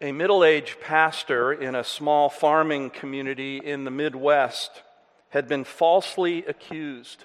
[0.00, 4.82] A middle aged pastor in a small farming community in the Midwest
[5.30, 7.24] had been falsely accused.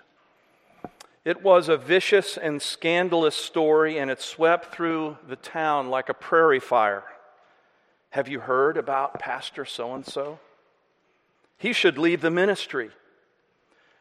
[1.23, 6.15] It was a vicious and scandalous story, and it swept through the town like a
[6.15, 7.04] prairie fire.
[8.09, 10.40] Have you heard about Pastor so and so?
[11.58, 12.90] He should leave the ministry.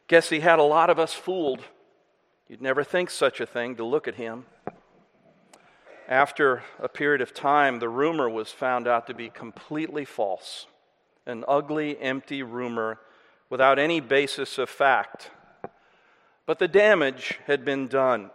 [0.08, 1.60] Guess he had a lot of us fooled.
[2.48, 4.46] You'd never think such a thing to look at him.
[6.12, 10.66] After a period of time, the rumor was found out to be completely false
[11.24, 13.00] an ugly, empty rumor
[13.48, 15.30] without any basis of fact.
[16.44, 18.30] But the damage had been done.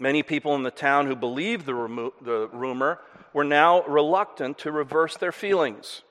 [0.00, 2.98] Many people in the town who believed the, remo- the rumor
[3.32, 6.02] were now reluctant to reverse their feelings.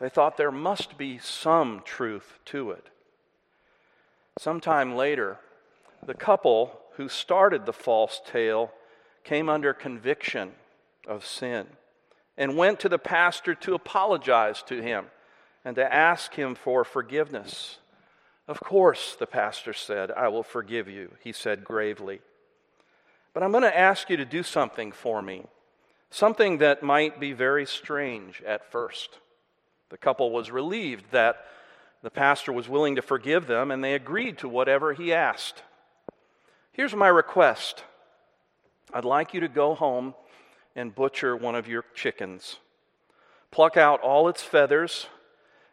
[0.00, 2.90] They thought there must be some truth to it.
[4.38, 5.38] Sometime later,
[6.04, 8.74] the couple who started the false tale
[9.24, 10.52] came under conviction
[11.06, 11.66] of sin
[12.36, 15.06] and went to the pastor to apologize to him
[15.64, 17.78] and to ask him for forgiveness.
[18.48, 22.20] Of course, the pastor said, I will forgive you, he said gravely.
[23.32, 25.44] But I'm going to ask you to do something for me,
[26.10, 29.18] something that might be very strange at first.
[29.90, 31.44] The couple was relieved that
[32.02, 35.62] the pastor was willing to forgive them, and they agreed to whatever he asked.
[36.72, 37.84] Here's my request
[38.92, 40.14] I'd like you to go home
[40.74, 42.58] and butcher one of your chickens.
[43.50, 45.06] Pluck out all its feathers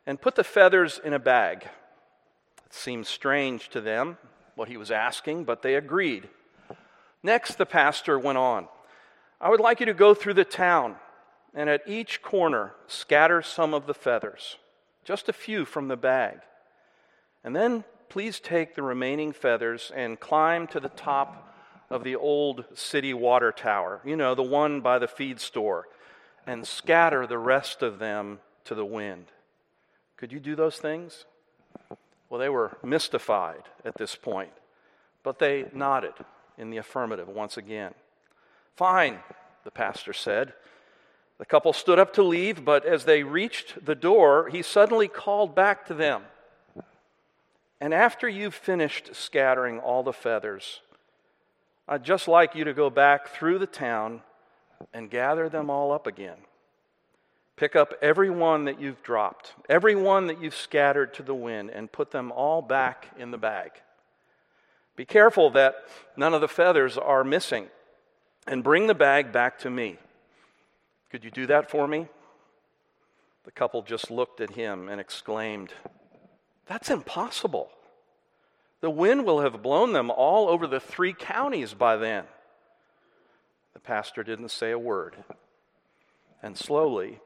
[0.06, 1.68] and put the feathers in a bag.
[2.66, 4.18] It seemed strange to them
[4.56, 6.30] what he was asking, but they agreed.
[7.24, 8.68] Next, the pastor went on
[9.40, 10.96] I would like you to go through the town
[11.54, 14.58] and at each corner scatter some of the feathers,
[15.04, 16.40] just a few from the bag.
[17.44, 21.54] And then please take the remaining feathers and climb to the top
[21.90, 25.88] of the old city water tower, you know, the one by the feed store,
[26.46, 29.26] and scatter the rest of them to the wind.
[30.18, 31.26] Could you do those things?
[32.30, 34.52] Well, they were mystified at this point,
[35.24, 36.14] but they nodded
[36.58, 37.94] in the affirmative once again.
[38.76, 39.20] Fine,
[39.64, 40.54] the pastor said.
[41.38, 45.56] The couple stood up to leave, but as they reached the door, he suddenly called
[45.56, 46.24] back to them.
[47.80, 50.82] And after you've finished scattering all the feathers,
[51.88, 54.22] I'd just like you to go back through the town
[54.94, 56.38] and gather them all up again.
[57.56, 61.72] Pick up every one that you've dropped, every one that you've scattered to the wind,
[61.72, 63.72] and put them all back in the bag.
[64.96, 65.76] Be careful that
[66.16, 67.68] none of the feathers are missing,
[68.46, 69.98] and bring the bag back to me.
[71.10, 72.08] Could you do that for me?
[73.46, 75.72] The couple just looked at him and exclaimed,
[76.68, 77.70] That's impossible.
[78.82, 82.26] The wind will have blown them all over the three counties by then.
[83.74, 85.16] The pastor didn't say a word.
[86.44, 87.20] And slowly,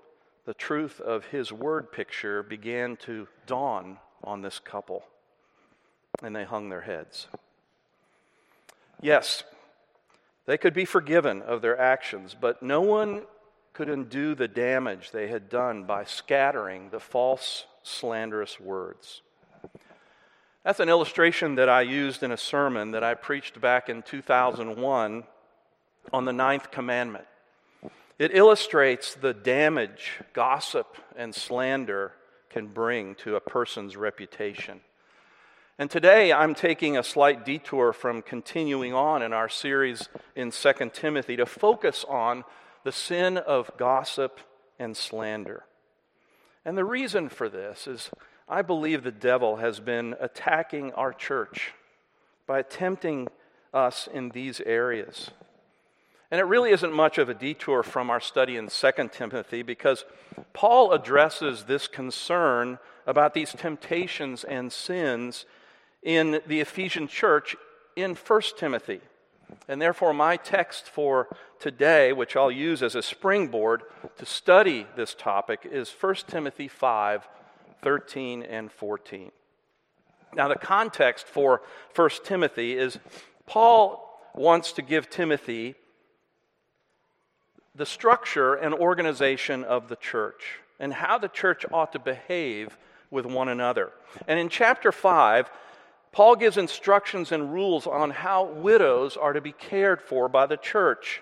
[0.46, 5.04] the truth of his word picture began to dawn on this couple,
[6.24, 7.28] and they hung their heads.
[9.02, 9.44] Yes,
[10.46, 13.24] they could be forgiven of their actions, but no one
[13.74, 19.22] could undo the damage they had done by scattering the false, slanderous words.
[20.64, 25.24] That's an illustration that I used in a sermon that I preached back in 2001
[26.14, 27.26] on the ninth commandment.
[28.20, 32.12] It illustrates the damage gossip and slander
[32.52, 34.82] can bring to a person's reputation.
[35.80, 40.74] And today I'm taking a slight detour from continuing on in our series in 2
[40.94, 42.44] Timothy to focus on
[42.84, 44.40] the sin of gossip
[44.78, 45.64] and slander.
[46.64, 48.12] And the reason for this is
[48.52, 51.72] I believe the devil has been attacking our church
[52.46, 53.30] by tempting
[53.74, 55.32] us in these areas.
[56.30, 60.04] And it really isn't much of a detour from our study in 2 Timothy because
[60.52, 65.46] Paul addresses this concern about these temptations and sins
[66.04, 67.56] in the Ephesian church
[67.96, 69.00] in 1 Timothy.
[69.70, 73.84] And therefore, my text for today, which I'll use as a springboard
[74.18, 77.30] to study this topic, is 1 Timothy 5
[77.82, 79.32] 13 and 14.
[80.34, 81.62] Now, the context for
[81.96, 83.00] 1 Timothy is
[83.46, 85.76] Paul wants to give Timothy
[87.76, 92.78] the structure and organization of the church and how the church ought to behave
[93.10, 93.92] with one another.
[94.28, 95.50] And in chapter 5,
[96.12, 100.58] Paul gives instructions and rules on how widows are to be cared for by the
[100.58, 101.22] church.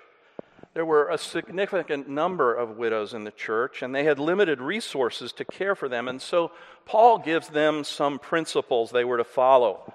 [0.74, 5.32] There were a significant number of widows in the church, and they had limited resources
[5.34, 6.08] to care for them.
[6.08, 6.52] And so
[6.86, 9.94] Paul gives them some principles they were to follow.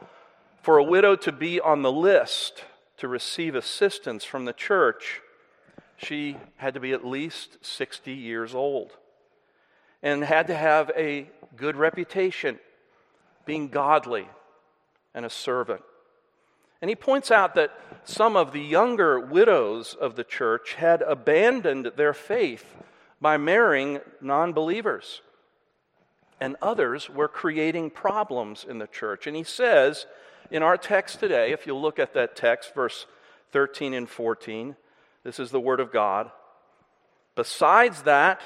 [0.62, 2.64] For a widow to be on the list
[2.98, 5.20] to receive assistance from the church,
[5.96, 8.96] she had to be at least 60 years old
[10.02, 12.58] and had to have a good reputation,
[13.46, 14.28] being godly
[15.14, 15.82] and a servant.
[16.84, 17.70] And he points out that
[18.04, 22.76] some of the younger widows of the church had abandoned their faith
[23.22, 25.22] by marrying non believers.
[26.42, 29.26] And others were creating problems in the church.
[29.26, 30.04] And he says
[30.50, 33.06] in our text today, if you look at that text, verse
[33.52, 34.76] 13 and 14,
[35.22, 36.30] this is the Word of God.
[37.34, 38.42] Besides that,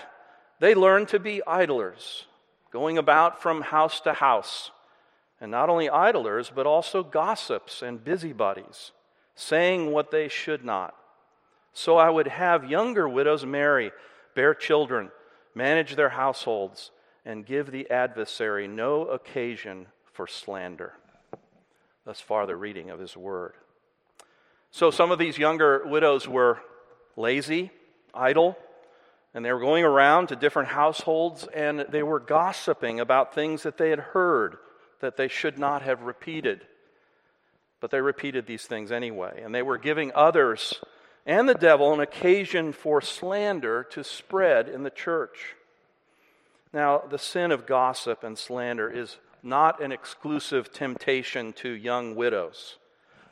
[0.61, 2.27] they learned to be idlers,
[2.71, 4.71] going about from house to house
[5.41, 8.93] and not only idlers, but also gossips and busybodies,
[9.35, 10.95] saying what they should not.
[11.73, 13.93] So I would have younger widows marry,
[14.35, 15.11] bear children,
[15.55, 16.91] manage their households,
[17.25, 20.95] and give the adversary no occasion for slander.
[22.05, 23.55] Thus far, the reading of his word.
[24.71, 26.59] So some of these younger widows were
[27.17, 27.71] lazy,
[28.15, 28.57] idle,
[29.35, 33.77] and they were going around to different households and they were gossiping about things that
[33.77, 34.57] they had heard
[35.01, 36.67] that they should not have repeated.
[37.81, 39.41] But they repeated these things anyway.
[39.45, 40.81] And they were giving others
[41.29, 45.55] and the devil an occasion for slander to spread in the church.
[46.73, 52.79] Now, the sin of gossip and slander is not an exclusive temptation to young widows.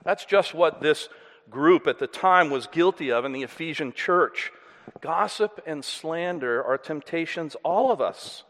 [0.05, 1.09] That's just what this
[1.49, 4.53] group at the time was guilty of in the Ephesian church.
[5.01, 8.45] Gossip and slander are temptations all of us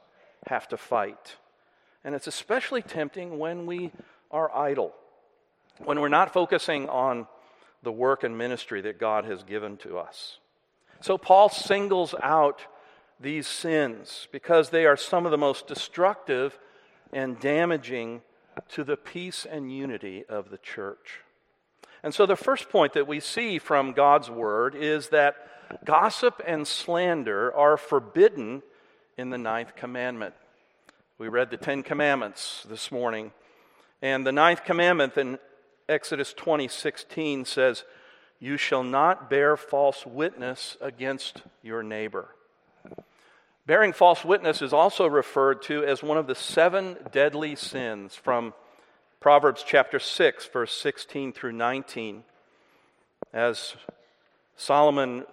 [0.49, 1.37] have to fight.
[2.07, 3.91] And it's especially tempting when we
[4.31, 4.95] are idle,
[5.85, 7.27] when we're not focusing on
[7.83, 10.39] the work and ministry that God has given to us.
[11.01, 12.61] So Paul singles out
[13.19, 16.57] these sins because they are some of the most destructive
[17.13, 18.23] and damaging
[18.69, 21.23] to the peace and unity of the church.
[22.05, 25.35] And so the first point that we see from God's word is that
[25.85, 28.63] gossip and slander are forbidden
[29.19, 30.35] in the ninth commandment.
[31.19, 33.33] We read the Ten Commandments this morning.
[34.03, 35.39] And the ninth commandment in
[35.89, 37.85] Exodus 20 16 says,
[38.39, 42.29] You shall not bear false witness against your neighbor.
[43.65, 48.53] Bearing false witness is also referred to as one of the seven deadly sins from
[49.19, 52.25] Proverbs chapter 6, verse 16 through 19.
[53.33, 53.75] As
[54.55, 55.25] Solomon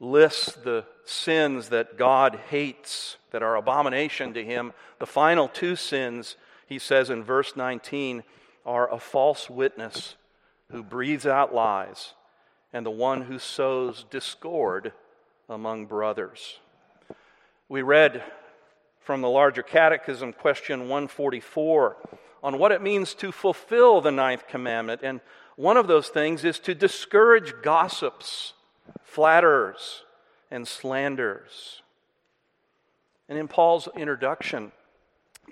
[0.00, 4.72] lists the sins that God hates, that are abomination to him.
[4.98, 8.22] The final two sins, he says in verse 19,
[8.64, 10.16] are a false witness
[10.70, 12.14] who breathes out lies
[12.72, 14.92] and the one who sows discord
[15.48, 16.58] among brothers.
[17.68, 18.22] We read
[19.00, 21.96] from the larger catechism, question 144,
[22.42, 25.00] on what it means to fulfill the ninth commandment.
[25.02, 25.20] And
[25.54, 28.52] one of those things is to discourage gossips,
[29.02, 30.02] flatterers,
[30.50, 31.82] and slanders.
[33.28, 34.72] And in Paul's introduction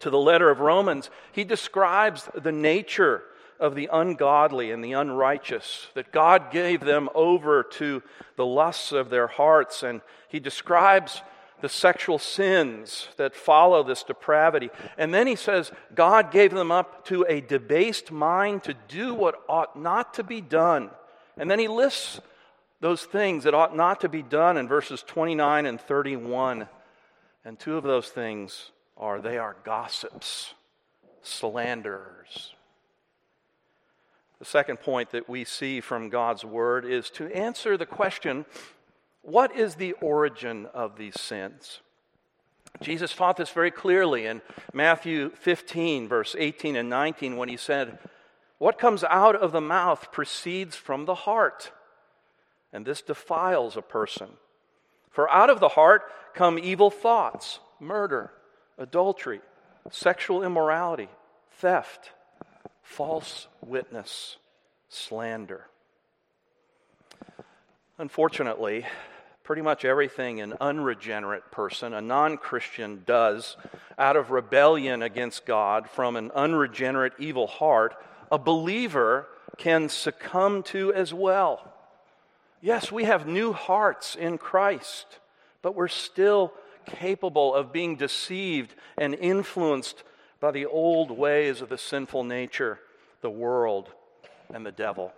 [0.00, 3.22] to the letter of Romans, he describes the nature
[3.60, 8.02] of the ungodly and the unrighteous, that God gave them over to
[8.36, 9.82] the lusts of their hearts.
[9.82, 11.22] And he describes
[11.60, 14.70] the sexual sins that follow this depravity.
[14.98, 19.42] And then he says, God gave them up to a debased mind to do what
[19.48, 20.90] ought not to be done.
[21.36, 22.20] And then he lists
[22.84, 26.68] those things that ought not to be done in verses 29 and 31.
[27.42, 30.52] And two of those things are they are gossips,
[31.22, 32.52] slanderers.
[34.38, 38.44] The second point that we see from God's word is to answer the question
[39.22, 41.80] what is the origin of these sins?
[42.82, 44.42] Jesus taught this very clearly in
[44.74, 47.98] Matthew 15, verse 18 and 19, when he said,
[48.58, 51.72] What comes out of the mouth proceeds from the heart
[52.74, 54.28] and this defiles a person.
[55.10, 56.02] For out of the heart
[56.34, 58.32] come evil thoughts, murder,
[58.76, 59.40] adultery,
[59.90, 61.08] sexual immorality,
[61.52, 62.10] theft,
[62.82, 64.38] false witness,
[64.88, 65.68] slander.
[67.96, 68.84] Unfortunately,
[69.44, 73.56] pretty much everything an unregenerate person, a non Christian, does
[73.96, 77.94] out of rebellion against God from an unregenerate evil heart,
[78.32, 79.28] a believer
[79.58, 81.70] can succumb to as well.
[82.64, 85.18] Yes, we have new hearts in Christ,
[85.60, 86.54] but we're still
[86.86, 90.02] capable of being deceived and influenced
[90.40, 92.78] by the old ways of the sinful nature,
[93.20, 93.90] the world,
[94.48, 95.12] and the devil.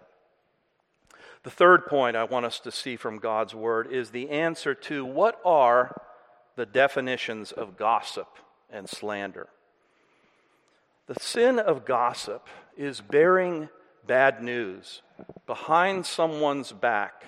[1.44, 5.04] The third point I want us to see from God's Word is the answer to
[5.04, 6.02] what are
[6.56, 8.38] the definitions of gossip
[8.72, 9.46] and slander.
[11.06, 13.68] The sin of gossip is bearing
[14.04, 15.02] bad news
[15.46, 17.22] behind someone's back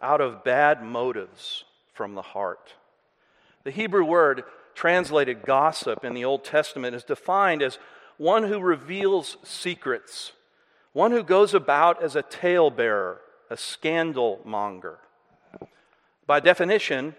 [0.00, 2.74] out of bad motives from the heart.
[3.64, 7.78] The Hebrew word translated gossip in the Old Testament is defined as
[8.18, 10.32] one who reveals secrets,
[10.92, 14.98] one who goes about as a talebearer, a scandal monger.
[16.26, 17.14] By definition,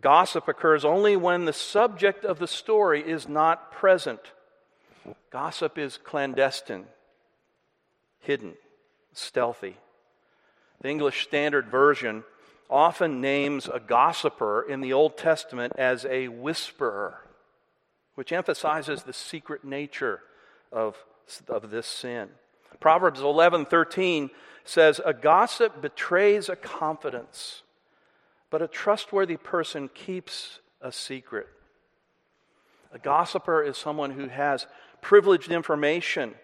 [0.00, 4.20] gossip occurs only when the subject of the story is not present.
[5.30, 6.86] Gossip is clandestine,
[8.20, 8.54] hidden,
[9.12, 9.76] stealthy.
[10.86, 12.22] The English Standard Version
[12.70, 17.26] often names a gossiper in the Old Testament as a whisperer,
[18.14, 20.20] which emphasizes the secret nature
[20.70, 20.96] of,
[21.48, 22.28] of this sin.
[22.78, 24.30] Proverbs 11:13
[24.64, 27.64] says a gossip betrays a confidence,
[28.48, 31.48] but a trustworthy person keeps a secret.
[32.92, 34.68] A gossiper is someone who has
[35.00, 36.34] privileged information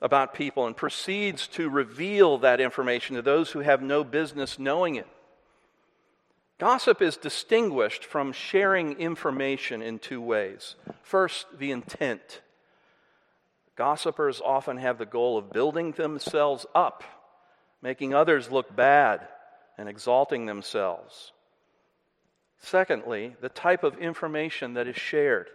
[0.00, 4.96] about people and proceeds to reveal that information to those who have no business knowing
[4.96, 5.06] it.
[6.58, 10.76] Gossip is distinguished from sharing information in two ways.
[11.02, 12.40] First, the intent.
[13.74, 17.02] Gossipers often have the goal of building themselves up,
[17.80, 19.26] making others look bad,
[19.78, 21.32] and exalting themselves.
[22.58, 25.48] Secondly, the type of information that is shared.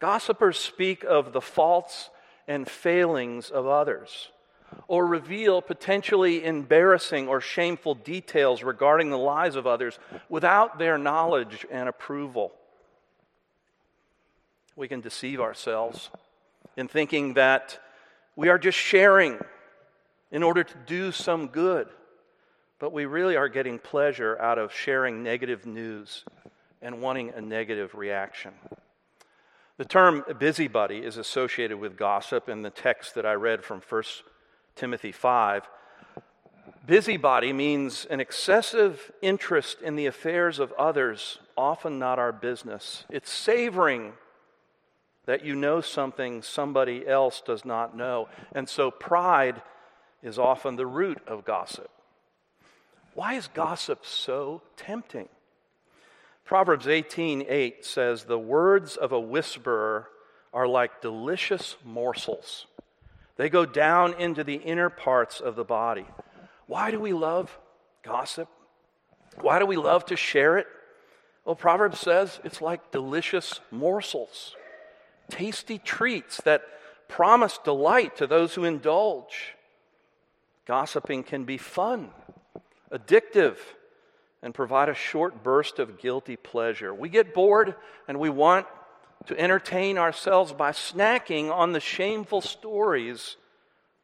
[0.00, 2.10] Gossipers speak of the faults
[2.48, 4.30] and failings of others
[4.88, 11.66] or reveal potentially embarrassing or shameful details regarding the lives of others without their knowledge
[11.70, 12.52] and approval.
[14.76, 16.10] We can deceive ourselves
[16.76, 17.78] in thinking that
[18.36, 19.38] we are just sharing
[20.30, 21.88] in order to do some good,
[22.78, 26.24] but we really are getting pleasure out of sharing negative news
[26.80, 28.52] and wanting a negative reaction.
[29.80, 34.02] The term busybody is associated with gossip in the text that I read from 1
[34.76, 35.66] Timothy 5.
[36.86, 43.06] Busybody means an excessive interest in the affairs of others, often not our business.
[43.08, 44.12] It's savoring
[45.24, 48.28] that you know something somebody else does not know.
[48.52, 49.62] And so pride
[50.22, 51.90] is often the root of gossip.
[53.14, 55.30] Why is gossip so tempting?
[56.50, 60.08] Proverbs 18:8 says the words of a whisperer
[60.52, 62.66] are like delicious morsels
[63.36, 66.06] they go down into the inner parts of the body.
[66.66, 67.56] Why do we love
[68.02, 68.48] gossip?
[69.40, 70.66] Why do we love to share it?
[71.44, 74.56] Well, Proverbs says it's like delicious morsels,
[75.30, 76.62] tasty treats that
[77.06, 79.54] promise delight to those who indulge.
[80.66, 82.10] Gossiping can be fun,
[82.90, 83.56] addictive,
[84.42, 86.94] and provide a short burst of guilty pleasure.
[86.94, 87.74] We get bored
[88.08, 88.66] and we want
[89.26, 93.36] to entertain ourselves by snacking on the shameful stories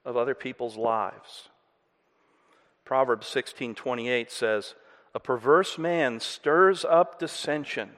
[0.04, 1.48] of other people's lives.
[2.84, 4.74] Proverbs 16:28 says,
[5.14, 7.96] "A perverse man stirs up dissension,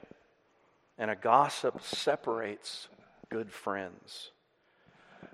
[0.97, 2.87] and a gossip separates
[3.29, 4.31] good friends."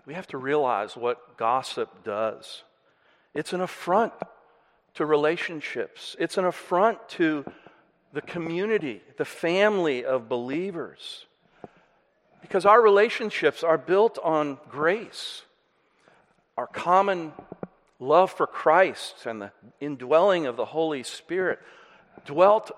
[0.06, 2.64] We have to realize what gossip does.
[3.34, 4.14] It's an affront
[4.96, 6.16] to relationships.
[6.20, 7.46] It's an affront to
[8.14, 11.25] the community, the family of believers.
[12.42, 15.44] Because our relationships are built on grace,
[16.58, 17.34] our common
[18.00, 21.60] love for Christ and the indwelling of the Holy Spirit
[22.25, 22.72] dwelt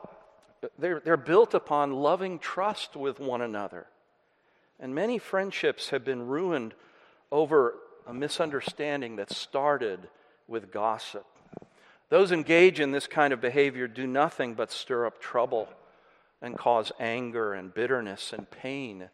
[0.80, 3.86] they're, they're built upon loving trust with one another.
[4.80, 6.74] And many friendships have been ruined
[7.32, 7.76] over
[8.08, 10.10] a misunderstanding that started
[10.48, 11.26] with gossip.
[12.10, 15.68] Those engaged in this kind of behavior do nothing but stir up trouble
[16.42, 19.10] and cause anger and bitterness and pain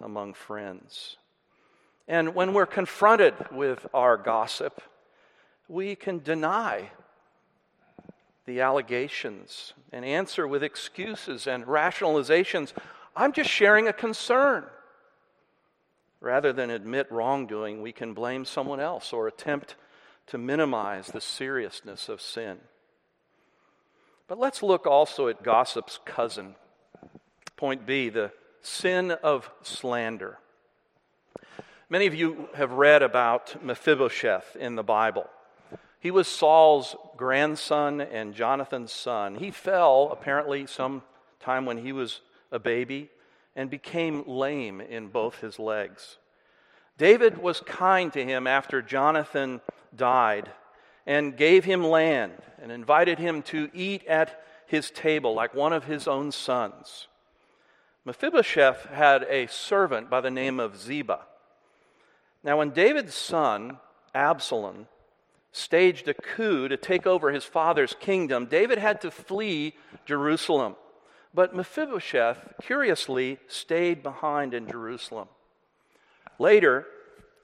[0.00, 1.16] among friends.
[2.06, 4.82] And when we're confronted with our gossip,
[5.68, 6.90] we can deny
[8.44, 12.74] the allegations and answer with excuses and rationalizations.
[13.16, 14.64] I'm just sharing a concern.
[16.20, 19.76] Rather than admit wrongdoing, we can blame someone else or attempt
[20.28, 22.58] to minimize the seriousness of sin.
[24.26, 26.56] But let's look also at gossip's cousin.
[27.56, 30.38] Point B, the sin of slander.
[31.90, 35.28] Many of you have read about Mephibosheth in the Bible.
[36.00, 39.36] He was Saul's grandson and Jonathan's son.
[39.36, 41.02] He fell, apparently, some
[41.40, 43.10] time when he was a baby
[43.54, 46.18] and became lame in both his legs.
[46.96, 49.60] David was kind to him after Jonathan
[49.96, 50.50] died
[51.06, 55.84] and gave him land and invited him to eat at his table like one of
[55.84, 57.08] his own sons.
[58.04, 61.20] Mephibosheth had a servant by the name of Ziba.
[62.42, 63.78] Now, when David's son,
[64.14, 64.86] Absalom,
[65.52, 69.74] staged a coup to take over his father's kingdom, David had to flee
[70.04, 70.76] Jerusalem.
[71.32, 75.28] But Mephibosheth, curiously, stayed behind in Jerusalem.
[76.38, 76.86] Later,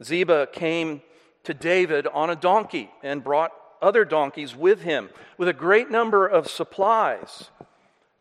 [0.02, 1.02] Ziba came
[1.44, 6.26] to David on a donkey and brought other donkeys with him, with a great number
[6.26, 7.50] of supplies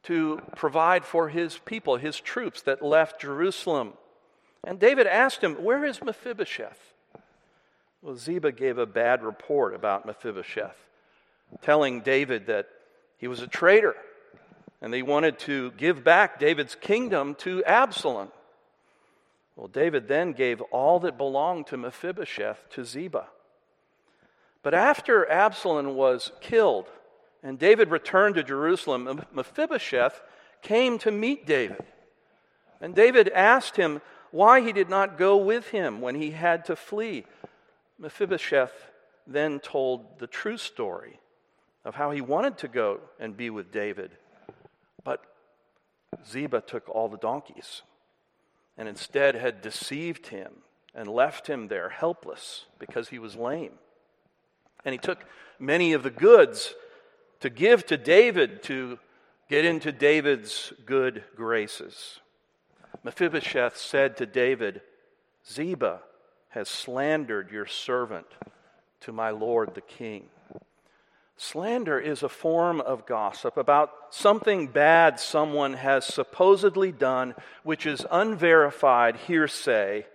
[0.03, 3.93] to provide for his people, his troops that left Jerusalem.
[4.63, 6.79] And David asked him, Where is Mephibosheth?
[8.01, 10.77] Well, Ziba gave a bad report about Mephibosheth,
[11.61, 12.69] telling David that
[13.17, 13.95] he was a traitor
[14.81, 18.29] and they wanted to give back David's kingdom to Absalom.
[19.59, 23.27] Well, David then gave all that belonged to Mephibosheth to Ziba.
[24.63, 26.85] But after Absalom was killed
[27.43, 30.21] and David returned to Jerusalem, Mephibosheth
[30.61, 31.83] came to meet David.
[32.79, 33.99] And David asked him
[34.31, 37.25] why he did not go with him when he had to flee.
[37.97, 38.71] Mephibosheth
[39.27, 41.19] then told the true story
[41.83, 44.11] of how he wanted to go and be with David,
[45.03, 45.21] but
[46.25, 47.81] Ziba took all the donkeys
[48.79, 50.53] and instead had deceived him
[50.95, 53.74] and left him there helpless because he was lame.
[54.86, 55.25] And he took
[55.59, 56.74] many of the goods
[57.41, 58.98] to give to David to
[59.50, 62.21] get into David's good graces.
[63.03, 64.81] Mephibosheth said to David,
[65.45, 66.00] Ziba
[66.50, 68.27] has slandered your servant
[69.01, 70.25] to my lord the king.
[71.41, 78.05] Slander is a form of gossip about something bad someone has supposedly done, which is
[78.12, 80.05] unverified hearsay,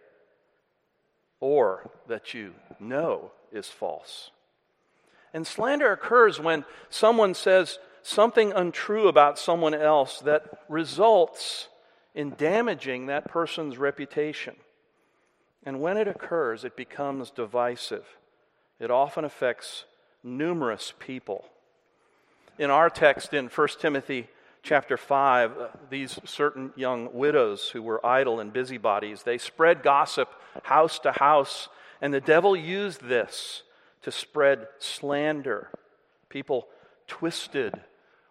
[1.40, 4.32] or that you know is false.
[5.32, 11.68] And slander occurs when someone says something untrue about someone else that results
[12.14, 14.56] in damaging that person's reputation.
[15.64, 18.04] And when it occurs, it becomes divisive.
[18.78, 19.86] It often affects
[20.24, 21.44] numerous people.
[22.58, 24.28] In our text in 1 Timothy
[24.62, 30.32] chapter 5, uh, these certain young widows who were idle and busybodies, they spread gossip
[30.64, 31.68] house to house,
[32.00, 33.62] and the devil used this
[34.02, 35.68] to spread slander.
[36.28, 36.66] People
[37.06, 37.78] twisted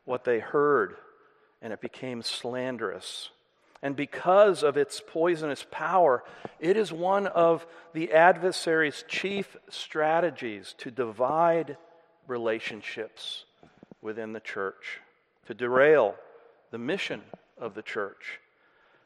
[0.05, 0.95] what they heard,
[1.61, 3.29] and it became slanderous.
[3.83, 6.23] And because of its poisonous power,
[6.59, 11.77] it is one of the adversary's chief strategies to divide
[12.27, 13.45] relationships
[14.01, 14.99] within the church,
[15.47, 16.15] to derail
[16.71, 17.21] the mission
[17.57, 18.39] of the church.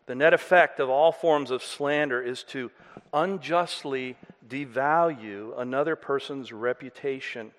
[0.05, 2.71] The net effect of all forms of slander is to
[3.13, 4.15] unjustly
[4.47, 7.51] devalue another person's reputation.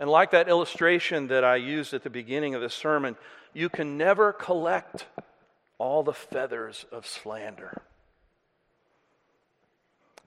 [0.00, 3.16] And like that illustration that I used at the beginning of the sermon,
[3.52, 5.06] you can never collect
[5.78, 7.82] all the feathers of slander.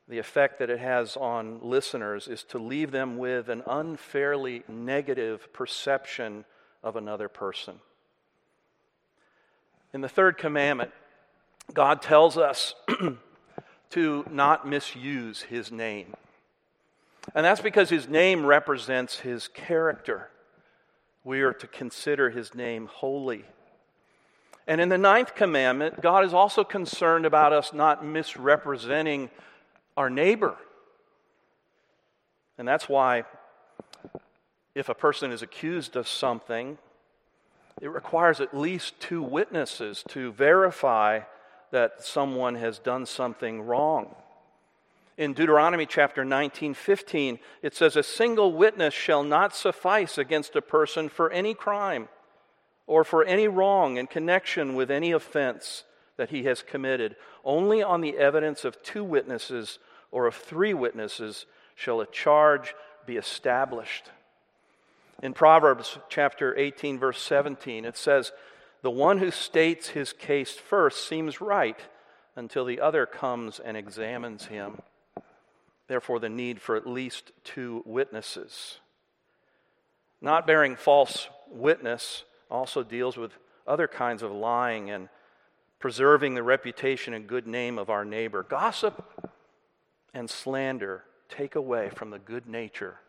[0.09, 5.53] The effect that it has on listeners is to leave them with an unfairly negative
[5.53, 6.45] perception
[6.83, 7.75] of another person.
[9.93, 10.91] In the third commandment,
[11.73, 12.73] God tells us
[13.91, 16.15] to not misuse his name.
[17.35, 20.29] And that's because his name represents his character.
[21.23, 23.45] We are to consider his name holy
[24.69, 29.31] and in the ninth commandment, God is also concerned about us not misrepresenting
[29.99, 30.55] our neighbor.
[32.57, 33.25] And that's why,
[34.73, 36.77] if a person is accused of something,
[37.81, 41.19] it requires at least two witnesses to verify
[41.71, 44.15] that someone has done something wrong.
[45.17, 50.61] In Deuteronomy chapter 19, 15, it says, A single witness shall not suffice against a
[50.61, 52.07] person for any crime
[52.87, 55.83] or for any wrong in connection with any offense
[56.15, 57.17] that he has committed.
[57.43, 59.77] Only on the evidence of two witnesses
[60.11, 61.45] or of three witnesses
[61.75, 64.11] shall a charge be established.
[65.21, 68.31] In Proverbs chapter 18, verse 17, it says,
[68.81, 71.79] The one who states his case first seems right
[72.35, 74.81] until the other comes and examines him.
[75.87, 78.77] Therefore, the need for at least two witnesses.
[80.21, 83.31] Not bearing false witness also deals with
[83.67, 85.09] other kinds of lying and
[85.79, 88.43] preserving the reputation and good name of our neighbor.
[88.43, 89.03] Gossip
[90.13, 92.99] and slander take away from the good nature,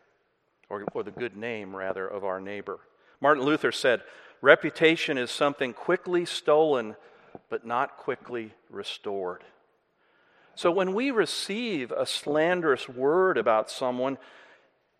[0.69, 2.79] or, or the good name, rather, of our neighbor.
[3.19, 4.01] Martin Luther said,
[4.41, 6.95] Reputation is something quickly stolen,
[7.49, 9.43] but not quickly restored.
[10.55, 14.17] So when we receive a slanderous word about someone,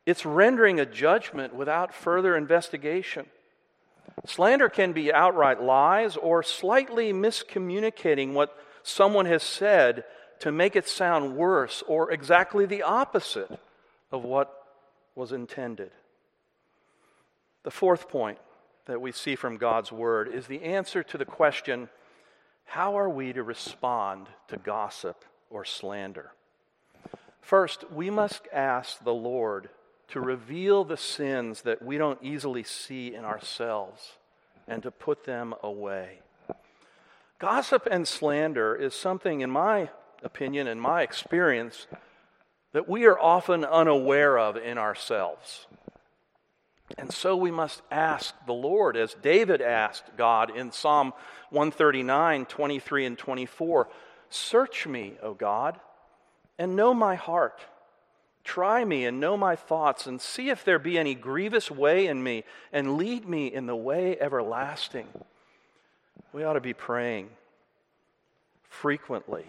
[0.06, 3.26] it's rendering a judgment without further investigation.
[4.26, 10.04] Slander can be outright lies or slightly miscommunicating what someone has said
[10.41, 13.60] to make it sound worse or exactly the opposite
[14.12, 14.51] of what
[15.15, 15.91] was intended.
[17.63, 18.39] The fourth point
[18.86, 21.89] that we see from God's Word is the answer to the question
[22.65, 26.32] how are we to respond to gossip or slander?
[27.41, 29.69] First, we must ask the Lord
[30.10, 34.13] to reveal the sins that we don't easily see in ourselves
[34.67, 36.21] and to put them away.
[37.39, 39.89] Gossip and slander is something, in my
[40.23, 41.88] opinion, in my experience,
[42.73, 45.67] that we are often unaware of in ourselves.
[46.97, 51.13] And so we must ask the Lord, as David asked God in Psalm
[51.49, 53.88] 139, 23, and 24
[54.29, 55.77] Search me, O God,
[56.57, 57.60] and know my heart.
[58.45, 62.23] Try me and know my thoughts, and see if there be any grievous way in
[62.23, 65.07] me, and lead me in the way everlasting.
[66.31, 67.29] We ought to be praying
[68.69, 69.45] frequently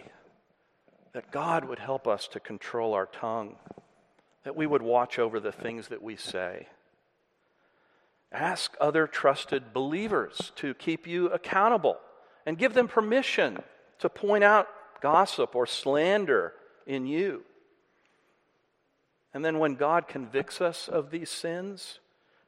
[1.13, 3.55] that God would help us to control our tongue,
[4.43, 6.67] that we would watch over the things that we say.
[8.31, 11.99] Ask other trusted believers to keep you accountable
[12.45, 13.61] and give them permission
[13.99, 14.67] to point out
[15.01, 16.53] gossip or slander
[16.87, 17.43] in you.
[19.33, 21.99] And then when God convicts us of these sins,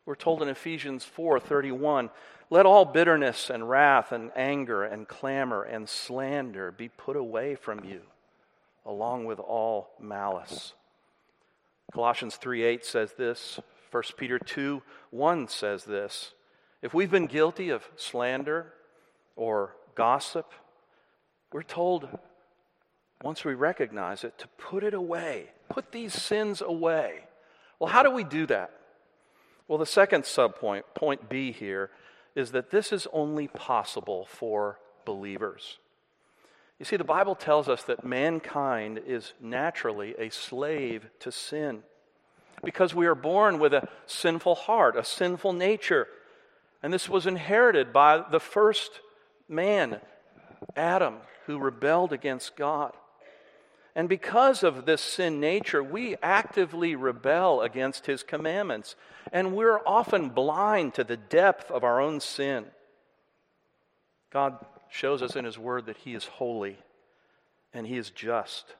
[0.06, 2.10] we're told in Ephesians 4:31,
[2.50, 7.84] let all bitterness and wrath and anger and clamor and slander be put away from
[7.84, 8.02] you,
[8.86, 10.74] along with all malice.
[11.94, 13.60] Colossians 3:8 says this,
[13.92, 16.34] 1 Peter 2 1 says this.
[16.82, 18.74] If we've been guilty of slander
[19.36, 20.52] or gossip,
[21.52, 22.08] we're told
[23.24, 27.22] once we recognize it to put it away, put these sins away.
[27.80, 28.72] Well, how do we do that?
[29.68, 31.90] Well, the second subpoint, point B here,
[32.36, 35.80] is that this is only possible for believers.
[36.80, 41.84] You see, the Bible tells us that mankind is naturally a slave to sin
[42.64, 46.08] because we are born with a sinful heart, a sinful nature.
[46.84, 49.00] And this was inherited by the first
[49.48, 50.02] man,
[50.76, 52.92] Adam, who rebelled against God.
[53.96, 58.98] And because of this sin nature, we actively rebel against his commandments.
[59.32, 62.66] And we're often blind to the depth of our own sin.
[64.32, 64.58] God
[64.90, 66.78] shows us in his word that he is holy
[67.74, 68.76] and he is just.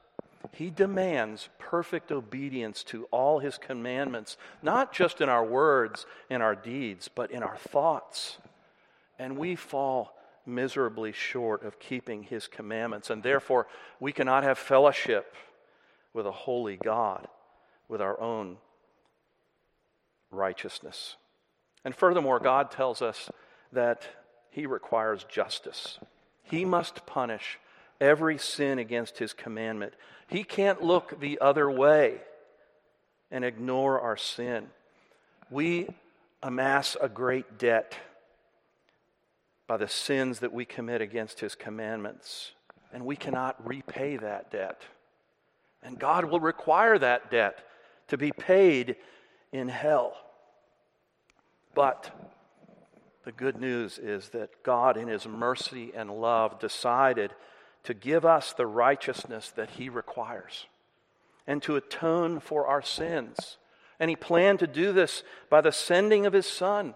[0.52, 6.54] He demands perfect obedience to all his commandments, not just in our words and our
[6.54, 8.38] deeds, but in our thoughts.
[9.18, 10.16] And we fall
[10.46, 13.66] miserably short of keeping his commandments, and therefore
[13.98, 15.34] we cannot have fellowship
[16.12, 17.26] with a holy God
[17.88, 18.56] with our own
[20.30, 21.16] righteousness.
[21.84, 23.30] And furthermore, God tells us
[23.72, 24.06] that
[24.50, 25.98] he requires justice.
[26.42, 27.58] He must punish
[28.00, 29.94] every sin against his commandment.
[30.28, 32.20] He can't look the other way
[33.30, 34.68] and ignore our sin.
[35.50, 35.88] We
[36.42, 37.96] amass a great debt
[39.66, 42.52] by the sins that we commit against his commandments,
[42.92, 44.82] and we cannot repay that debt.
[45.82, 47.58] And God will require that debt
[48.08, 48.96] to be paid
[49.52, 50.16] in hell.
[51.74, 52.10] But
[53.26, 57.32] the good news is that God, in his mercy and love, decided
[57.82, 60.66] to give us the righteousness that he requires
[61.44, 63.58] and to atone for our sins.
[63.98, 66.94] And he planned to do this by the sending of his Son,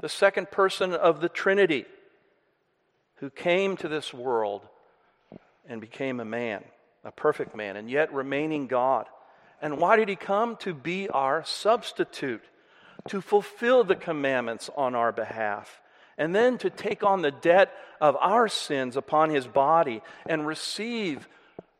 [0.00, 1.86] the second person of the Trinity,
[3.16, 4.62] who came to this world
[5.68, 6.62] and became a man,
[7.02, 9.06] a perfect man, and yet remaining God.
[9.60, 10.54] And why did he come?
[10.58, 12.44] To be our substitute,
[13.08, 15.80] to fulfill the commandments on our behalf
[16.16, 21.28] and then to take on the debt of our sins upon his body and receive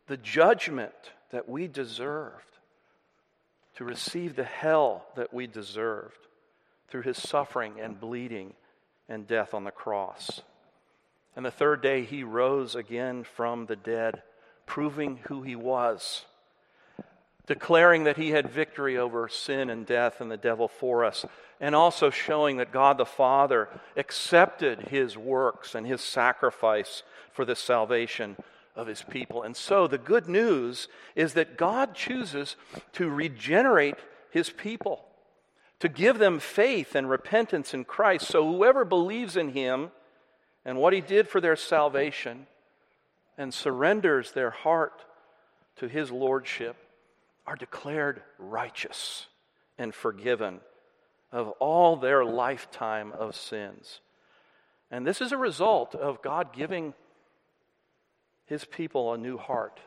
[0.07, 0.93] the judgment
[1.31, 2.59] that we deserved,
[3.77, 6.19] to receive the hell that we deserved
[6.89, 8.53] through his suffering and bleeding
[9.09, 10.43] and death on the cross.
[11.37, 14.23] And the third day he rose again from the dead,
[14.67, 16.25] proving who he was
[17.47, 21.27] declaring that he had victory over sin and death and the devil for us,
[21.61, 27.03] and also showing that God the Father accepted his works and his sacrifice
[27.33, 28.37] for the salvation
[28.75, 29.43] of his people.
[29.43, 32.57] And so the good news is that God chooses
[32.93, 33.97] to regenerate
[34.31, 35.05] his people,
[35.81, 38.27] to give them faith and repentance in Christ.
[38.27, 39.91] So whoever believes in him
[40.65, 42.47] and what he did for their salvation
[43.37, 45.05] and surrenders their heart
[45.77, 46.77] to his lordship
[47.47, 49.27] are declared righteous
[49.79, 50.61] and forgiven
[51.33, 54.01] of all their lifetime of sins.
[54.91, 56.95] And this is a result of God giving
[58.47, 59.81] his people a new heart,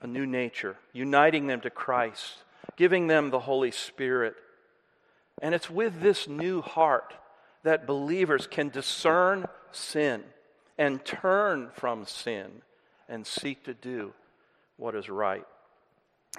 [0.00, 2.44] a new nature, uniting them to Christ,
[2.76, 4.34] giving them the Holy Spirit,
[5.40, 7.14] And it's with this new heart
[7.62, 10.24] that believers can discern sin
[10.76, 12.62] and turn from sin
[13.08, 14.12] and seek to do
[14.76, 15.46] what is right.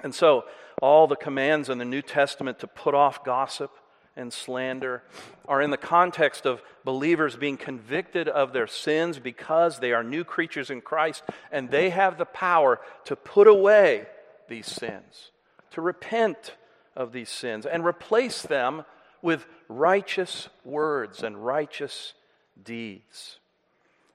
[0.02, 0.44] And so,
[0.80, 3.70] all the commands in the New Testament to put off gossip
[4.16, 5.02] and slander
[5.46, 10.24] are in the context of believers being convicted of their sins because they are new
[10.24, 11.22] creatures in Christ
[11.52, 14.06] and they have the power to put away
[14.48, 15.30] these sins,
[15.72, 16.56] to repent
[16.96, 18.84] of these sins, and replace them
[19.22, 22.14] with righteous words and righteous
[22.62, 23.38] deeds.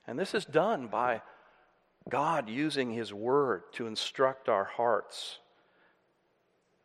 [0.07, 1.21] And this is done by
[2.09, 5.39] God using His Word to instruct our hearts.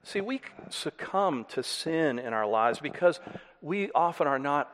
[0.03, 3.21] See, we succumb to sin in our lives because
[3.61, 4.73] we often are not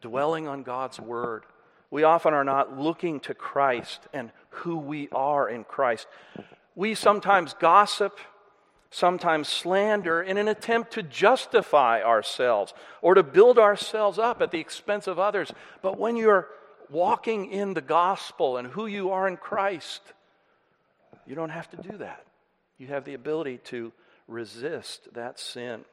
[0.00, 1.44] dwelling on God's Word.
[1.90, 6.06] We often are not looking to Christ and who we are in Christ.
[6.74, 8.18] We sometimes gossip,
[8.90, 14.60] sometimes slander in an attempt to justify ourselves or to build ourselves up at the
[14.60, 15.52] expense of others.
[15.82, 16.48] But when you're
[16.90, 20.00] walking in the gospel and who you are in Christ,
[21.26, 22.24] you don't have to do that.
[22.78, 23.92] You have the ability to
[24.30, 25.84] resist that sin.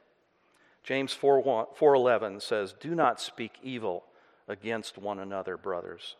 [0.83, 4.05] James 4, 4:11 says, "Do not speak evil
[4.47, 6.15] against one another, brothers."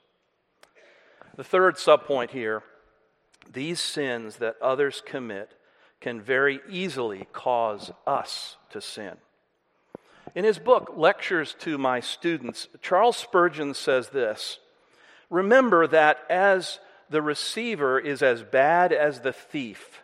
[1.35, 2.63] The third subpoint here,
[3.47, 5.53] these sins that others commit
[5.99, 9.17] can very easily cause us to sin.
[10.35, 14.59] In his book, Lectures to My Students, Charles Spurgeon says this
[15.29, 20.03] Remember that as the receiver is as bad as the thief,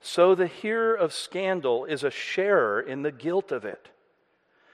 [0.00, 3.90] so the hearer of scandal is a sharer in the guilt of it.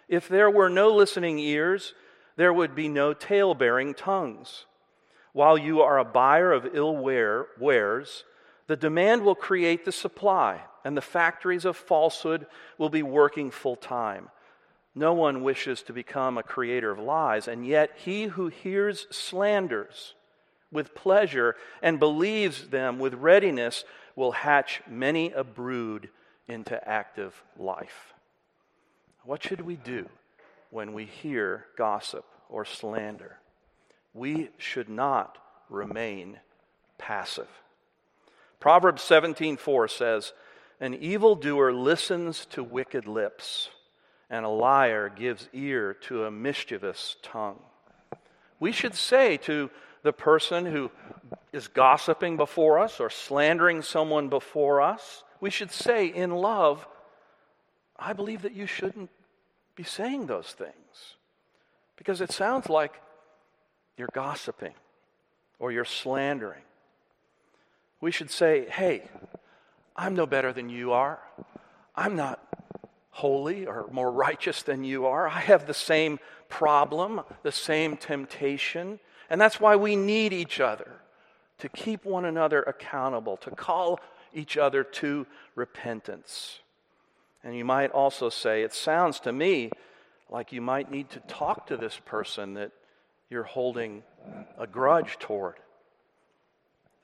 [0.09, 1.95] If there were no listening ears,
[2.37, 4.67] there would be no tale bearing tongues.
[5.33, 8.25] While you are a buyer of ill wares,
[8.69, 12.47] the demand will create the supply, and the factories of falsehood
[12.79, 14.31] will be working full time.
[14.95, 20.15] No one wishes to become a creator of lies, and yet he who hears slanders
[20.73, 23.85] with pleasure and believes them with readiness
[24.17, 26.09] will hatch many a brood
[26.49, 28.15] into active life.
[29.23, 30.09] What should we do
[30.71, 33.39] when we hear gossip or slander?
[34.15, 36.41] We should not remain
[36.97, 37.49] passive.
[38.59, 40.33] Proverbs 17:4 says,
[40.81, 43.71] "An evildoer listens to wicked lips,
[44.31, 47.63] and a liar gives ear to a mischievous tongue."
[48.59, 49.71] We should say to
[50.07, 50.89] the person who
[51.53, 56.87] is gossiping before us or slandering someone before us, we should say in love,
[57.99, 59.11] I believe that you shouldn't
[59.75, 61.17] be saying those things.
[61.97, 62.95] Because it sounds like
[63.97, 64.75] you're gossiping
[65.59, 66.63] or you're slandering.
[68.01, 69.03] We should say, hey,
[69.97, 71.19] I'm no better than you are.
[71.97, 72.41] I'm not
[73.11, 75.27] holy or more righteous than you are.
[75.27, 79.01] I have the same problem, the same temptation.
[79.29, 80.91] And that's why we need each other
[81.59, 84.01] to keep one another accountable, to call
[84.35, 86.61] each other to repentance.
[87.43, 89.71] And you might also say, it sounds to me
[90.29, 92.73] like you might need to talk to this person that
[93.31, 94.03] you're holding
[94.59, 95.55] a grudge toward,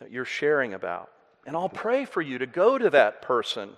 [0.00, 1.10] that you're sharing about.
[1.46, 3.70] And I'll pray for you to go to that person.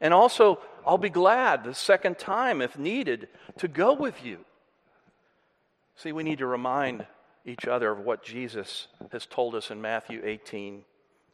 [0.00, 4.38] And also, I'll be glad the second time, if needed, to go with you.
[5.96, 7.06] See, we need to remind
[7.44, 10.84] each other of what Jesus has told us in Matthew 18,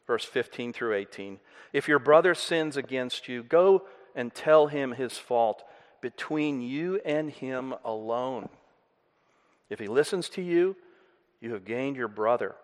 [0.07, 1.39] verse 15 through 18.
[1.73, 3.83] If your brother sins against you, go
[4.15, 5.63] and tell him his fault
[6.01, 8.49] between you and him alone.
[9.69, 10.75] If he listens to you,
[11.39, 12.55] you have gained your brother.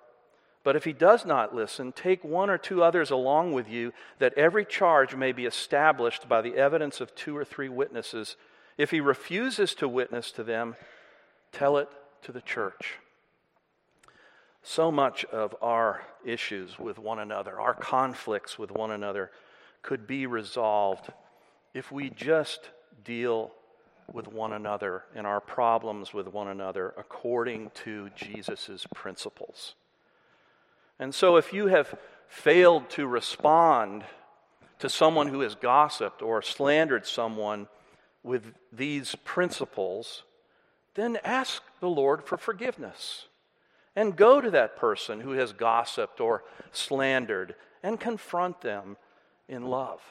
[0.64, 4.34] But if he does not listen, take one or two others along with you, that
[4.34, 8.36] every charge may be established by the evidence of two or three witnesses.
[8.76, 10.76] If he refuses to witness to them,
[11.52, 11.88] tell it
[12.24, 12.96] to the church.
[14.68, 19.30] So much of our issues with one another, our conflicts with one another,
[19.84, 21.14] could be resolved
[21.76, 22.72] if we just
[23.04, 23.52] deal
[24.12, 29.76] with one another and our problems with one another according to Jesus' principles.
[30.98, 31.94] And so, if you have
[32.28, 34.04] failed to respond
[34.80, 37.68] to someone who has gossiped or slandered someone
[38.24, 40.24] with these principles,
[40.96, 43.28] then ask the Lord for forgiveness
[43.96, 48.98] and go to that person who has gossiped or slandered and confront them
[49.48, 50.02] in love.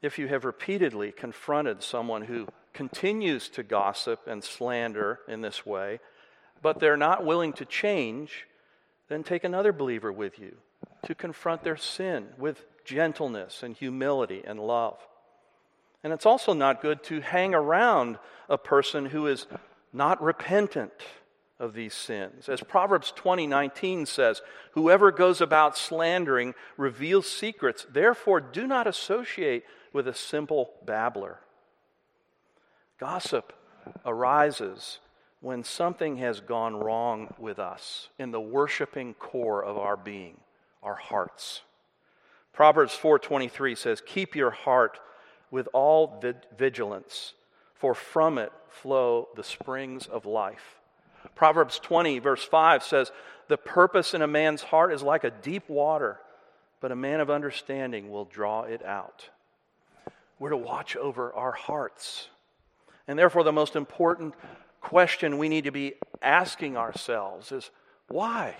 [0.00, 5.98] If you have repeatedly confronted someone who continues to gossip and slander in this way,
[6.62, 8.46] but they're not willing to change,
[9.08, 10.56] then take another believer with you
[11.04, 14.98] to confront their sin with gentleness and humility and love.
[16.04, 19.46] And it's also not good to hang around a person who is
[19.92, 20.92] not repentant
[21.58, 22.48] of these sins.
[22.48, 24.42] As Proverbs 20:19 says,
[24.72, 27.86] whoever goes about slandering reveals secrets.
[27.90, 31.40] Therefore do not associate with a simple babbler.
[32.98, 33.52] Gossip
[34.04, 34.98] arises
[35.40, 40.40] when something has gone wrong with us in the worshiping core of our being,
[40.82, 41.62] our hearts.
[42.52, 44.98] Proverbs 4:23 says, "Keep your heart
[45.50, 46.20] with all
[46.56, 47.34] vigilance,
[47.74, 50.77] for from it flow the springs of life."
[51.38, 53.12] Proverbs 20 verse 5 says,
[53.46, 56.20] "The purpose in a man's heart is like a deep water,
[56.80, 59.30] but a man of understanding will draw it out."
[60.40, 62.28] We're to watch over our hearts.
[63.06, 64.34] And therefore the most important
[64.80, 67.70] question we need to be asking ourselves is
[68.08, 68.56] why?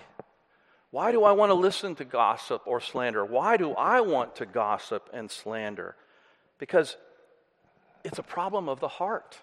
[0.91, 3.25] Why do I want to listen to gossip or slander?
[3.25, 5.97] Why do I want to gossip and slander?
[6.57, 6.95] Because
[8.05, 9.39] it's a problem of the heart.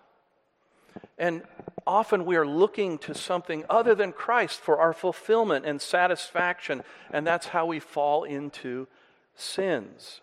[1.19, 1.47] And
[1.87, 7.27] often we are looking to something other than Christ for our fulfillment and satisfaction, and
[7.27, 8.87] that's how we fall into
[9.35, 10.21] sins.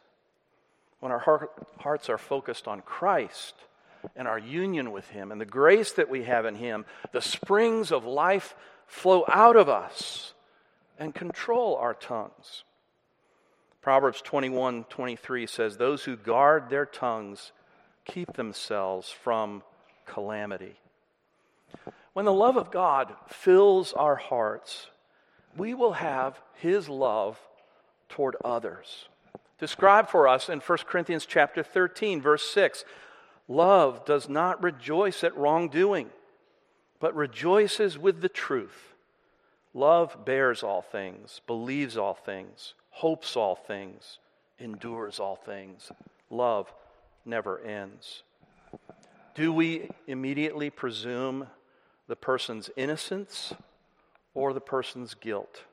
[1.00, 3.56] When our heart, hearts are focused on Christ,
[4.16, 7.92] and our union with Him and the grace that we have in Him, the springs
[7.92, 10.34] of life flow out of us
[11.00, 12.64] and control our tongues.
[13.82, 17.52] Proverbs 21 23 says, Those who guard their tongues
[18.06, 19.64] keep themselves from
[20.06, 20.76] calamity.
[22.14, 24.88] When the love of God fills our hearts,
[25.58, 27.40] we will have His love
[28.10, 29.08] toward others.
[29.60, 32.86] Described for us in 1 Corinthians chapter 13, verse 6.
[33.48, 36.10] Love does not rejoice at wrongdoing,
[37.00, 38.94] but rejoices with the truth.
[39.74, 44.20] Love bears all things, believes all things, hopes all things,
[44.60, 45.92] endures all things.
[46.30, 46.72] Love
[47.26, 48.24] never ends.
[49.34, 51.48] Do we immediately presume
[52.08, 53.54] the person's innocence
[54.34, 55.64] or the person's guilt?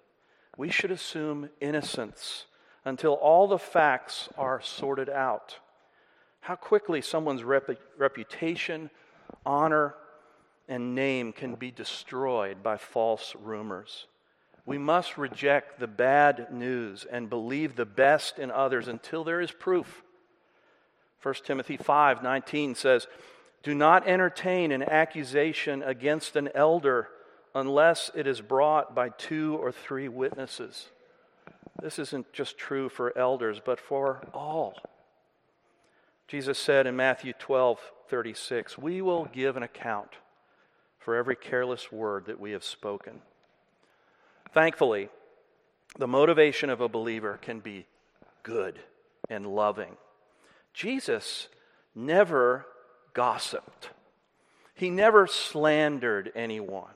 [0.57, 2.47] We should assume innocence
[2.85, 5.59] until all the facts are sorted out
[6.41, 8.91] how quickly someone's rep- reputation,
[9.45, 9.95] honor,
[10.69, 14.07] and name can be destroyed by false rumors.
[14.65, 19.51] We must reject the bad news and believe the best in others until there is
[19.51, 20.03] proof.
[21.23, 23.07] 1 Timothy 5:19 says,
[23.63, 27.09] "Do not entertain an accusation against an elder
[27.55, 30.91] unless it is brought by two or three witnesses."
[31.81, 34.77] This isn't just true for elders, but for all.
[36.29, 40.19] Jesus said in Matthew 12, 36, We will give an account
[40.99, 43.23] for every careless word that we have spoken.
[44.53, 45.09] Thankfully,
[45.99, 47.87] the motivation of a believer can be
[48.43, 48.79] good
[49.29, 49.97] and loving.
[50.73, 51.49] Jesus
[51.95, 52.67] never
[53.21, 53.91] gossiped,
[54.75, 56.95] he never slandered anyone.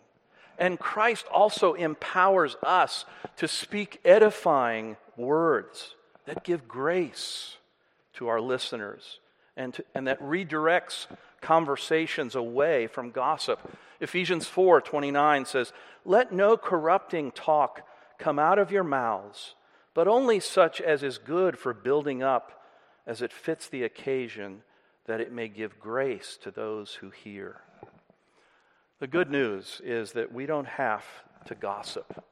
[0.58, 3.04] And Christ also empowers us
[3.36, 7.58] to speak edifying words that give grace
[8.14, 9.20] to our listeners
[9.54, 11.08] and, to, and that redirects
[11.42, 13.60] conversations away from gossip.
[14.00, 15.74] Ephesians 4 29 says,
[16.06, 17.86] Let no corrupting talk
[18.18, 19.56] come out of your mouths,
[19.92, 22.64] but only such as is good for building up
[23.06, 24.62] as it fits the occasion,
[25.06, 27.60] that it may give grace to those who hear.
[29.00, 31.04] The good news is that we don't have
[31.46, 32.24] to gossip,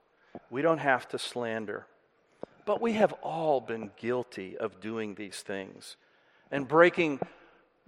[0.50, 1.86] we don't have to slander.
[2.64, 5.96] But we have all been guilty of doing these things
[6.52, 7.18] and breaking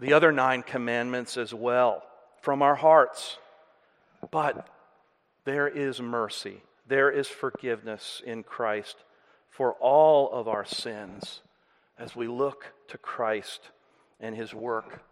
[0.00, 2.02] the other nine commandments as well
[2.40, 3.38] from our hearts.
[4.32, 4.68] But
[5.44, 8.96] there is mercy, there is forgiveness in Christ
[9.48, 11.40] for all of our sins
[11.96, 13.70] as we look to Christ
[14.24, 15.02] and his work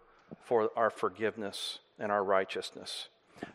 [0.40, 3.08] for our forgiveness and our righteousness.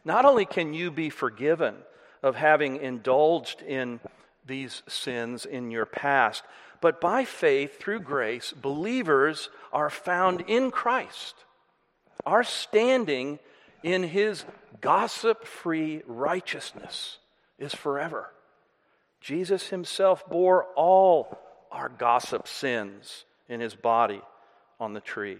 [0.06, 1.76] Not only can you be forgiven
[2.22, 4.00] of having indulged in
[4.46, 6.44] these sins in your past,
[6.80, 11.34] but by faith, through grace, believers are found in Christ.
[12.24, 13.40] Our standing
[13.82, 14.46] in his
[14.80, 17.18] gossip free righteousness
[17.58, 18.30] is forever.
[19.22, 21.36] Jesus himself bore all
[21.72, 24.22] our gossip sins in his body
[24.80, 25.38] on the tree.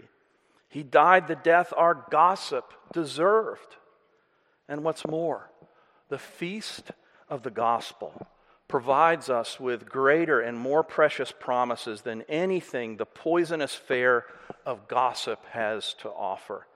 [0.68, 3.76] He died the death our gossip deserved.
[4.68, 5.50] And what's more,
[6.08, 6.90] the feast
[7.28, 8.26] of the gospel
[8.68, 14.26] provides us with greater and more precious promises than anything the poisonous fare
[14.66, 16.66] of gossip has to offer.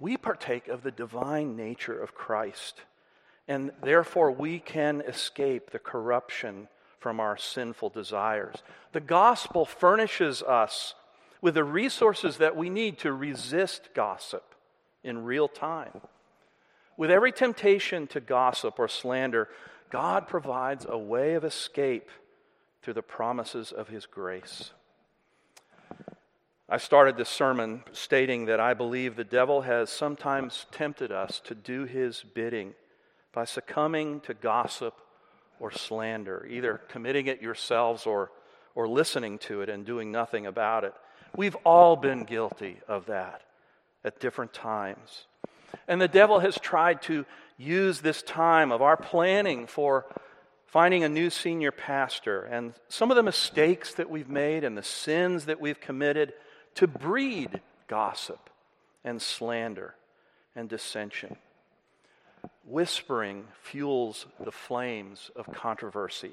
[0.00, 2.82] We partake of the divine nature of Christ,
[3.46, 6.66] and therefore we can escape the corruption
[6.98, 8.56] from our sinful desires.
[8.90, 10.94] The gospel furnishes us
[11.40, 14.54] with the resources that we need to resist gossip
[15.02, 16.00] in real time.
[16.96, 19.48] With every temptation to gossip or slander,
[19.90, 22.08] God provides a way of escape
[22.82, 24.72] through the promises of His grace.
[26.68, 31.54] I started this sermon stating that I believe the devil has sometimes tempted us to
[31.54, 32.74] do his bidding
[33.32, 34.94] by succumbing to gossip
[35.60, 38.32] or slander, either committing it yourselves or,
[38.74, 40.92] or listening to it and doing nothing about it.
[41.36, 43.42] We've all been guilty of that
[44.04, 45.26] at different times.
[45.86, 47.26] And the devil has tried to
[47.58, 50.06] use this time of our planning for
[50.66, 54.82] finding a new senior pastor and some of the mistakes that we've made and the
[54.82, 56.32] sins that we've committed
[56.74, 58.50] to breed gossip
[59.04, 59.94] and slander
[60.54, 61.36] and dissension.
[62.64, 66.32] Whispering fuels the flames of controversy.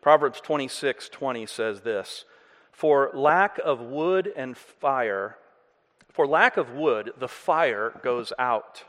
[0.00, 2.24] Proverbs 26 20 says this
[2.74, 5.38] For lack of wood and fire,
[6.10, 8.82] for lack of wood, the fire goes out,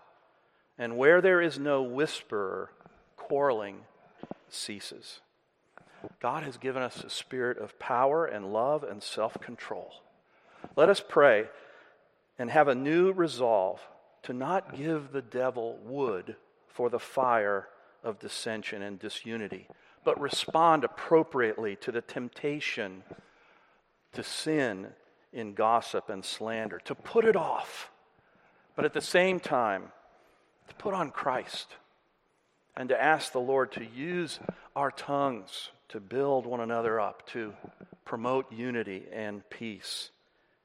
[0.75, 2.71] and where there is no whisperer,
[3.15, 3.81] quarreling
[4.49, 5.21] ceases.
[6.19, 9.93] God has given us a spirit of power and love and self control.
[10.75, 11.45] Let us pray
[12.39, 13.81] and have a new resolve
[14.23, 17.67] to not give the devil wood for the fire
[18.03, 19.67] of dissension and disunity,
[20.03, 23.03] but respond appropriately to the temptation
[24.15, 24.87] to sin
[25.31, 27.89] in gossip and slander, to put it off,
[28.75, 29.83] but at the same time,
[30.67, 31.67] to put on Christ
[32.75, 34.39] and to ask the Lord to use
[34.75, 37.53] our tongues to build one another up, to
[38.03, 40.09] promote unity and peace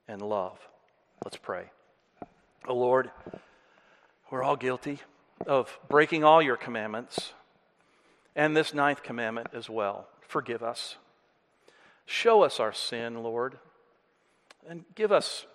[0.09, 0.59] and love.
[1.25, 1.71] Let's pray.
[2.67, 3.11] Oh Lord,
[4.31, 4.99] we're all guilty
[5.47, 7.33] of breaking all your commandments
[8.35, 10.09] and this ninth commandment as well.
[10.21, 10.97] Forgive us.
[12.11, 13.57] Show us our sin, Lord,
[14.69, 15.47] and give us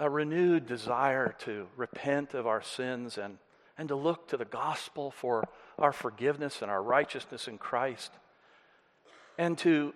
[0.00, 3.36] a renewed desire to repent of our sins and,
[3.76, 5.46] and to look to the gospel for
[5.78, 8.12] our forgiveness and our righteousness in Christ,
[9.36, 9.92] and to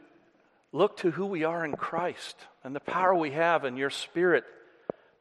[0.72, 4.44] look to who we are in Christ and the power we have in your Spirit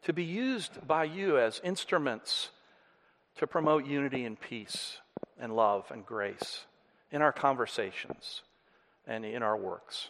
[0.03, 2.49] to be used by you as instruments
[3.37, 4.97] to promote unity and peace
[5.39, 6.65] and love and grace
[7.09, 8.41] in our conversations
[9.07, 10.09] and in our works.